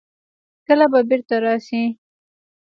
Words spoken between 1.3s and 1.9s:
راسي.